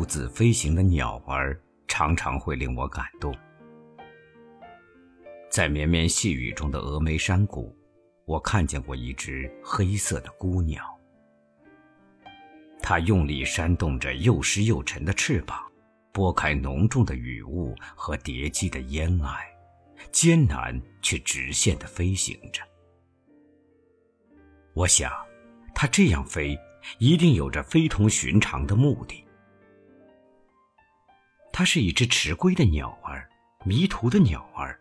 [0.00, 3.36] 独自飞行的鸟儿，常常会令我感动。
[5.50, 7.76] 在绵绵细雨中的峨眉山谷，
[8.24, 10.82] 我看见过一只黑色的孤鸟。
[12.80, 15.70] 它用力扇动着又湿又沉的翅膀，
[16.12, 19.36] 拨开浓重的雨雾和叠积的烟霭，
[20.10, 22.62] 艰难却直线地飞行着。
[24.72, 25.12] 我想，
[25.74, 26.58] 它这样飞，
[26.98, 29.26] 一定有着非同寻常的目的。
[31.52, 33.28] 它是一只迟归的鸟儿，
[33.64, 34.78] 迷途的鸟儿。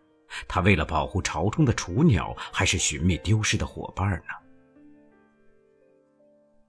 [0.48, 4.34] 它为了保护巢中的雏鸟，还是寻觅丢失的伙伴呢？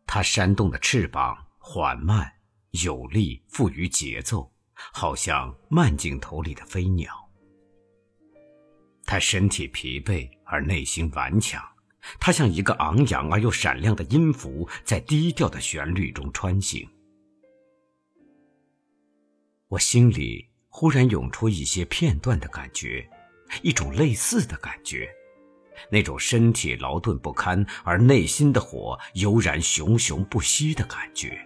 [0.06, 2.32] 它扇动的翅膀缓慢、
[2.70, 7.12] 有力、富于节奏，好像慢镜头里的飞鸟。
[9.04, 11.62] 它身体疲惫而内心顽强，
[12.18, 16.88] 它像一个昂扬而又闪亮的音符，在低调的旋律中穿行。
[19.70, 23.08] 我心里忽然涌出一些片段的感觉。
[23.62, 25.08] 一种类似的感觉，
[25.90, 31.40] 那种身体劳顿不堪而内心的火悠然熊熊不息的感觉。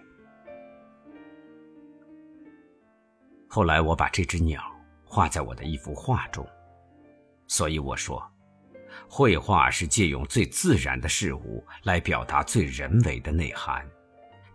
[3.47, 4.61] 后来我把这只鸟
[5.03, 6.47] 画在我的一幅画中，
[7.47, 8.23] 所以我说，
[9.07, 13.83] 绘画是借用最自然的事物来表达最人为的内涵，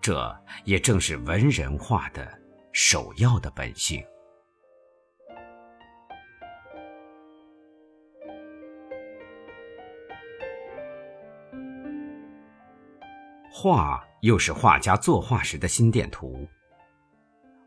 [0.00, 2.39] 这也正是文人画的
[2.72, 4.04] 首要的本性。
[13.52, 16.46] 画又是画家作画时的心电图。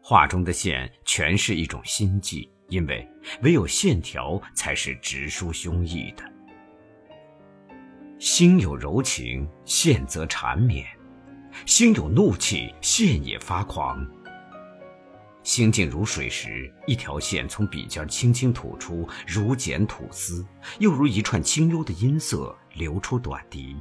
[0.02, 3.08] 画中的线全是一种心计，因为
[3.42, 6.24] 唯有线条才是直抒胸臆的。
[8.20, 10.86] 心有柔情，线则缠绵；
[11.66, 14.06] 心有怒气，线也发狂。
[15.44, 20.46] 心静如水时，一条线从笔尖轻轻吐出，如剪吐丝，
[20.80, 23.76] 又如一串清幽的音色流出短笛。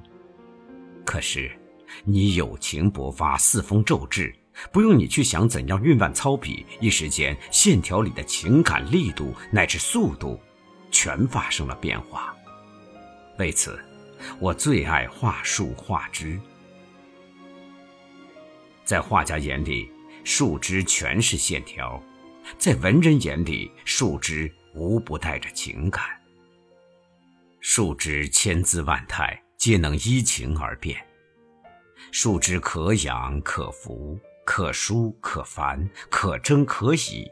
[1.05, 1.51] 可是。
[2.05, 4.34] 你有情勃发，似风骤至，
[4.72, 10.41] 不用你去想怎样运腕操笔，一时间线条里的情感力度乃至速度，
[10.91, 12.34] 全发生了变化。
[13.39, 13.78] 为此，
[14.41, 16.41] 我最爱画树画枝。
[18.87, 19.91] 在画家眼里，
[20.25, 22.00] 树枝全是线条；
[22.59, 26.05] 在文人眼里，树枝无不带着情感。
[27.60, 31.00] 树枝千姿万态，皆能依情而变。
[32.10, 37.28] 树枝可养可扶，可疏可繁，可争可倚。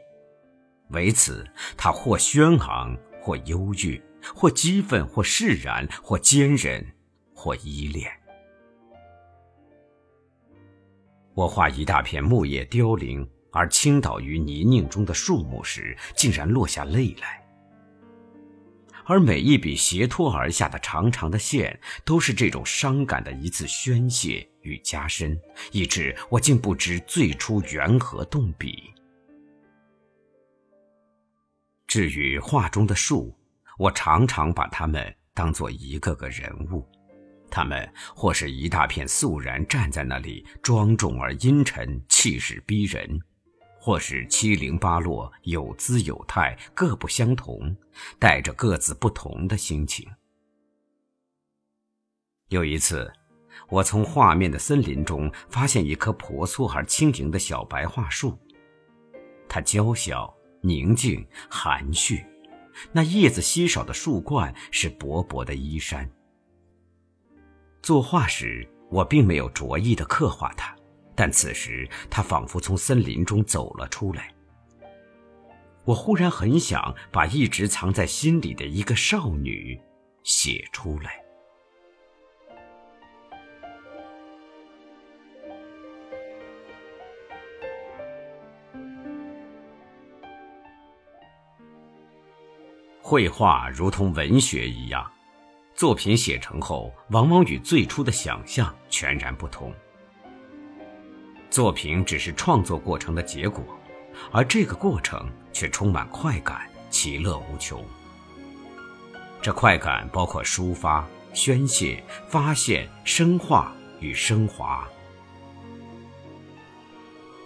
[0.89, 1.45] 为此，
[1.77, 4.01] 它或轩昂，或忧郁，
[4.35, 6.85] 或激愤，或释然，或坚韧，
[7.33, 8.11] 或依恋。
[11.41, 17.43] 我画一大片木叶凋零而倾倒于泥泞中的树木时，竟然落下泪来。
[19.05, 25.35] 而每一笔斜拖而下的长长的线，都是这种伤感的一次宣泄与加深，
[25.71, 28.93] 以致我竟不知最初缘何动笔。
[31.87, 33.35] 至于画中的树，
[33.79, 36.87] 我常常把它们当作一个个人物，
[37.51, 43.19] 他们或是一大片肃然站在那里，庄重而阴沉，气势逼人。
[43.83, 47.75] 或是七零八落，有姿有态，各不相同，
[48.19, 50.07] 带着各自不同的心情。
[52.49, 53.11] 有一次，
[53.69, 58.37] 我从画面的森林中发现一棵婆娑而轻盈的小白桦树，
[59.49, 62.23] 它娇小、宁静、含蓄，
[62.91, 66.07] 那叶子稀少的树冠是薄薄的衣衫。
[67.81, 70.75] 作画时，我并没有着意的刻画它。
[71.15, 74.31] 但此时，它仿佛从森林中走了出来。
[75.83, 79.79] 我忽然很想把一直藏在心里的一个少女
[80.23, 81.19] 写出来。
[93.01, 95.11] 绘画如同文学一样，
[95.81, 99.73] 作品写成后，往往与最初的想象全然不同。
[101.49, 103.65] 作品只是创作过程的结果，
[104.31, 107.83] 而这个过程却充满快感，其乐无穷。
[109.41, 114.87] 这快感包括抒发、宣泄、发现、深化与升华。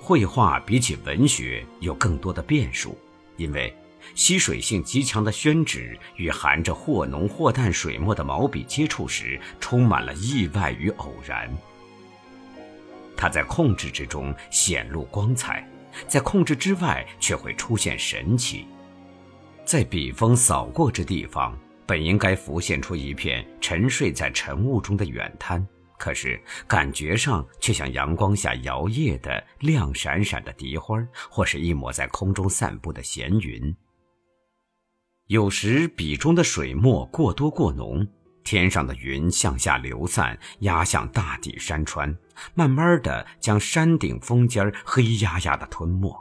[0.02, 2.98] 绘画比起文学有更多的变数，
[3.38, 3.74] 因为
[4.14, 11.50] 吸水性极强的宣纸与含着或浓或淡水墨的毛笔接触时，充满了意外与偶然。
[13.18, 15.68] 它在控制之中显露光彩，
[16.08, 18.66] 在控制之外却会出现神奇。
[19.64, 25.66] 在笔锋扫过之地方，本应该浮现出一片沉睡在晨雾中的远滩，
[25.98, 33.76] 可是感觉上却像阳光下摇曳的亮闪闪的荻花，或是一抹在空中散步的闲云。
[35.28, 38.08] 有时笔中的水墨过多过浓。
[38.44, 42.16] 天上的云向下流散，压向大地山川，
[42.54, 46.16] 慢慢的将山顶峰尖黑压压的吞没。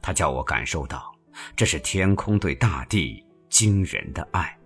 [0.00, 1.14] 他叫我感受到，
[1.54, 4.58] 这是天空对大地惊人的爱。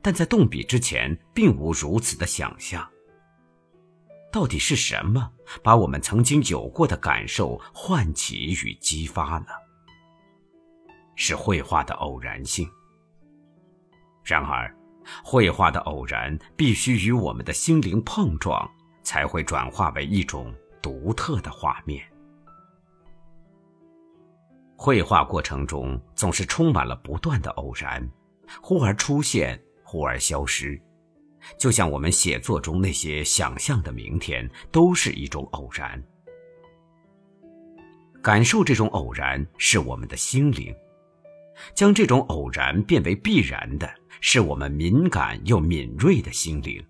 [0.00, 2.88] 但在动笔之前，并无如此的想象。
[4.32, 5.30] 到底是什么
[5.62, 9.48] 把我们曾经有过的感受唤起与激发呢？
[11.16, 12.68] 是绘画的偶然性。
[14.24, 14.74] 然而。
[15.22, 18.66] 绘画的偶然必须与我们的心灵碰撞，
[19.02, 20.50] 才会转化为一种
[20.80, 22.02] 独特的画面。
[24.78, 28.02] 绘画过程中总是充满了不断的偶然，
[28.62, 30.80] 忽而出现，忽而消失，
[31.58, 36.02] 就像我们写作中那些想象的明天，都是一种偶然。
[38.22, 40.74] 感受这种偶然，是我们的心灵。
[41.72, 43.88] 将这种偶然变为必然的，
[44.20, 46.84] 是我们敏感又敏锐的心灵。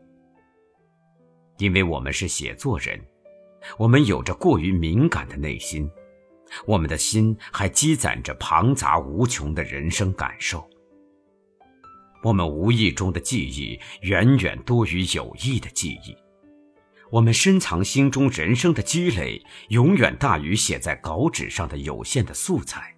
[1.59, 3.01] 因为我们是写作人，
[3.79, 5.89] 我们有着过于敏感的内心，
[6.67, 10.69] 我们的心还积攒着庞杂无穷的人生感受。
[12.23, 16.17] 我们无意中的记忆远远多于有意的记忆，
[17.11, 22.94] 我们深藏心中人生的积累永远大于写在稿纸上的有限的素材。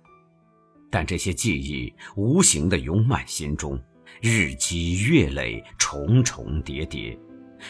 [0.90, 3.78] 但这些记忆无形的涌满心中，
[4.20, 7.18] 日积月累，重重叠叠。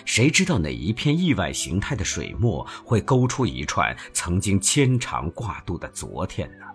[0.05, 6.67] 谁知道哪一片意外形态的水墨会勾出一串曾经牵肠挂肚的昨天呢？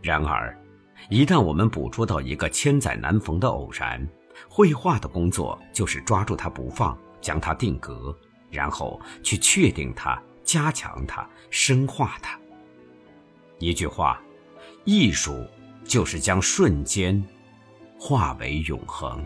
[0.00, 0.56] 然而，
[1.10, 4.08] 一旦我们捕捉到一个千载难逢的偶然，
[4.48, 8.16] 绘画的工作就是抓住它不放，将它定格，
[8.48, 12.38] 然后去确定它、加强它、深化它。
[13.58, 14.22] 一句话。
[14.90, 15.46] 艺术
[15.84, 17.22] 就是将瞬间
[17.98, 19.22] 化为永恒。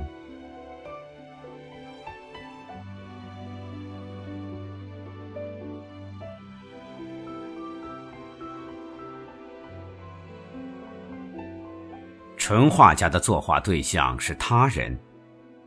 [12.36, 14.98] 纯画家的作画对象是他人，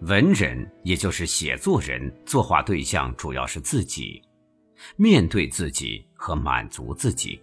[0.01, 4.21] 文人也就是写作人，作画对象主要是自己，
[4.97, 7.41] 面对自己和满足自己。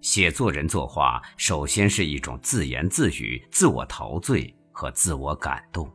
[0.00, 5.92] 写作人作画，首先是一种自言自语、自我陶醉和自我感动。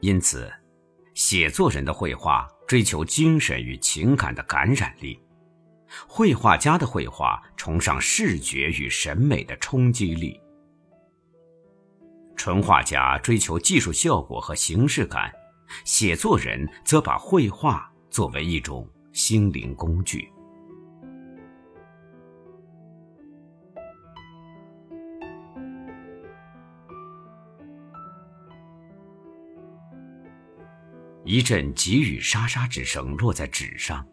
[0.00, 0.52] 因此，
[1.14, 5.18] 写作人的绘画追求精神与情感的感染力，
[6.08, 10.40] 绘画家的绘画崇尚视觉与审美的冲击力。
[12.36, 15.32] 纯画家追求技术效果和形式感，
[15.84, 20.30] 写作人则把绘画作为一种心灵工具。
[31.24, 34.06] 一阵急雨沙沙之声落在纸上，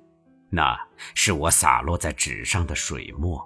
[0.50, 0.77] 那
[1.13, 3.46] 是我洒落在纸上的水墨。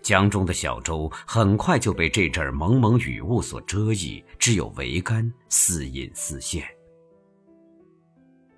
[0.00, 6.64] 江中的小舟很快就被这阵蒙蒙雨雾所遮蔽，只有桅杆似隐似现。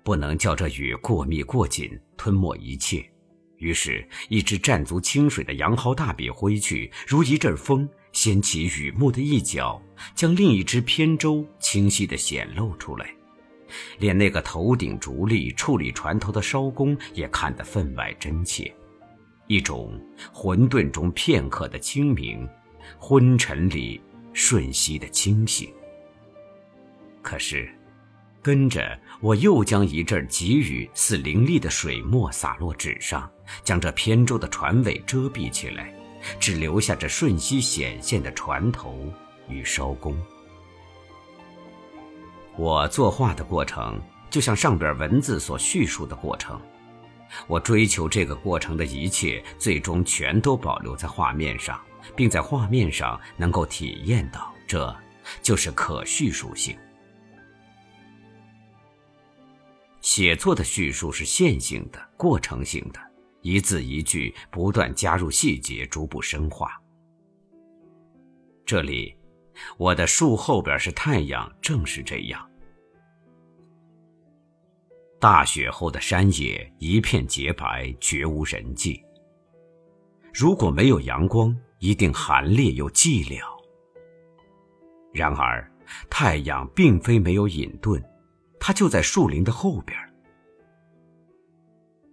[0.03, 3.03] 不能叫这雨过密过紧，吞没一切，
[3.57, 7.89] 于是，一支蘸足清水的羊毫大笔挥去，如一阵风。
[8.11, 9.81] 掀起雨幕的一角，
[10.15, 13.13] 将另一只扁舟清晰地显露出来，
[13.99, 18.73] 连那个头顶竹笠处理船头的艄公也看得分外真切。
[19.47, 19.99] 一种
[20.33, 22.47] 混沌中片刻的清明，
[22.97, 24.01] 昏沉里
[24.33, 25.69] 瞬息的清醒。
[27.21, 27.69] 可是，
[28.41, 33.29] 跟着我又将一阵急雨似凌厉的水墨洒落纸上，
[33.63, 35.93] 将这扁舟的船尾遮蔽起来。
[36.39, 39.13] 只留下这瞬息显现的船头
[39.47, 40.17] 与艄公。
[42.57, 46.59] 我作画的过程，就像上边文字所叙述的过程。
[47.47, 51.79] 我追求这个过程的一切，最终全都保留在画面上，
[52.15, 54.95] 并在画面上能够体验到，这
[55.41, 56.77] 就是可叙述性。
[60.01, 62.99] 写作的叙述是线性的、过程性的。
[63.41, 66.79] 一字一句不断加入细节，逐步深化。
[68.65, 69.14] 这里，
[69.77, 72.49] 我的树后边是太阳，正是这样。
[75.19, 79.03] 大雪后的山野一片洁白，绝无人迹。
[80.33, 83.39] 如果没有阳光，一定寒冽又寂寥。
[85.13, 85.71] 然而，
[86.09, 88.03] 太阳并非没有隐遁，
[88.59, 89.97] 它就在树林的后边。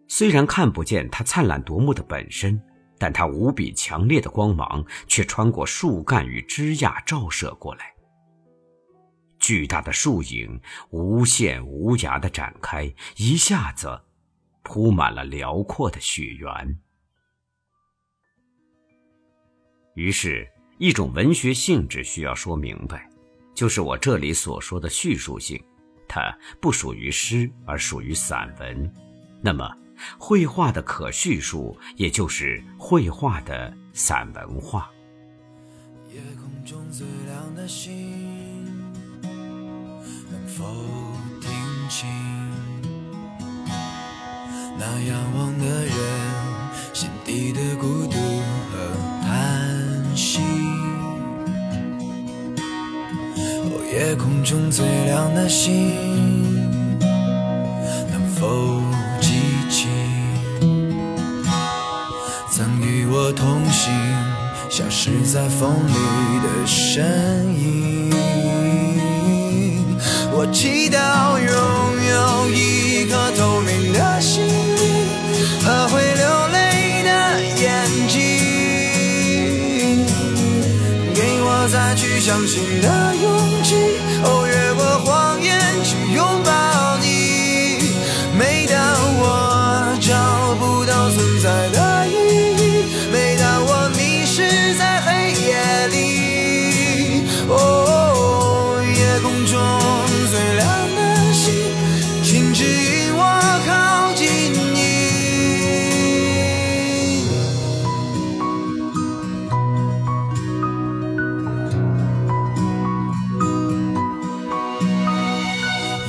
[0.07, 2.63] 虽然看不见它灿烂夺目的本身，
[3.03, 7.93] 但它无比强烈的光芒却穿过树干与枝桠照射过来。
[9.41, 14.01] 巨大的树影无限无涯的展开，一下子
[14.63, 16.79] 铺满了辽阔的雪原。
[19.97, 23.11] 于是，一种文学性质需要说明白，
[23.53, 25.61] 就是我这里所说的叙述性，
[26.07, 28.95] 它不属于诗，而属于散文。
[29.41, 29.69] 那么，
[30.19, 34.91] 绘画的可叙述，也就是绘画的散文化。
[36.13, 38.23] 夜空中最亮的星。
[40.31, 40.65] 能否
[41.43, 41.51] 听
[41.91, 42.09] 清
[44.79, 45.95] 那仰望的人
[46.95, 48.17] 心底的孤独
[48.71, 50.41] 和叹息？
[53.37, 56.62] 哦，夜空中最亮的星，
[65.03, 65.93] 消失在风里
[66.45, 67.03] 的身
[67.59, 68.13] 影？
[70.31, 70.47] 我
[102.33, 103.21] 请指引我
[103.67, 104.81] 靠近你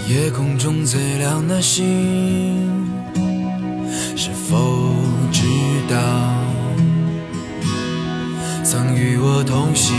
[0.08, 2.88] 夜空中最亮的星，
[4.16, 4.96] 是否
[5.30, 5.42] 知
[5.90, 5.98] 道？
[8.64, 9.94] 曾与我同行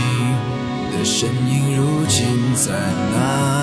[0.91, 2.71] 的身影如今在
[3.13, 3.54] 哪？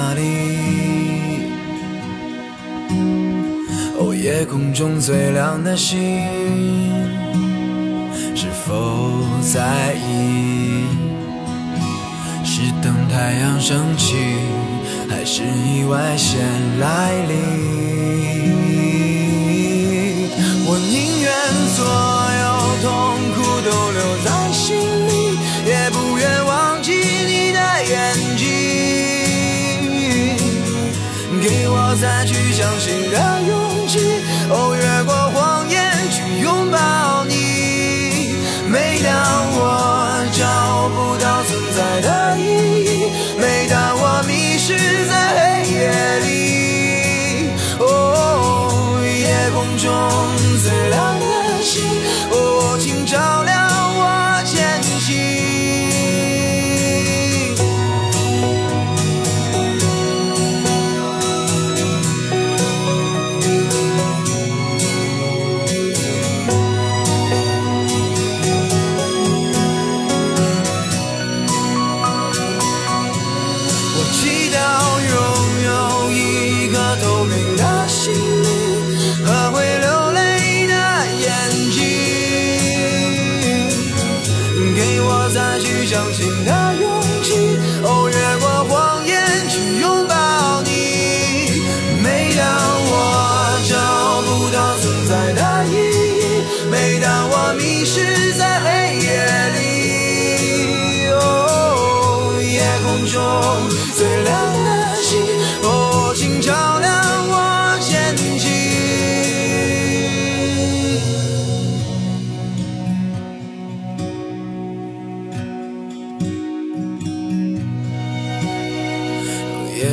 [4.22, 5.98] 夜空中最亮的星，
[8.36, 9.18] 是否
[9.52, 10.84] 在意？
[12.44, 14.14] 是等太阳升起？
[15.10, 16.38] 还是意外先
[16.78, 17.34] 来临。
[20.66, 21.11] 我宁
[31.42, 33.98] 给我再去相信的勇气，
[34.48, 35.76] 哦，越过谎言
[36.08, 37.31] 去拥抱你。
[85.32, 86.74] 再去相信那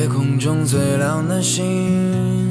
[0.09, 2.48] 空中最亮的星，